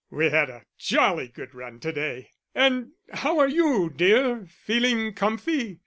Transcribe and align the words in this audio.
"We 0.09 0.29
had 0.31 0.49
a 0.49 0.65
jolly 0.79 1.27
good 1.27 1.53
run 1.53 1.79
to 1.81 1.91
day.... 1.91 2.31
And 2.55 2.93
how 3.13 3.37
are 3.37 3.47
you, 3.47 3.91
dear, 3.95 4.47
feeling 4.49 5.13
comfy? 5.13 5.77